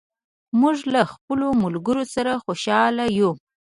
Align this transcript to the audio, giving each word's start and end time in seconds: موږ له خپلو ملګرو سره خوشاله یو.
موږ 0.59 0.77
له 0.93 1.01
خپلو 1.13 1.47
ملګرو 1.63 2.03
سره 2.15 2.31
خوشاله 2.43 3.05
یو. 3.19 3.31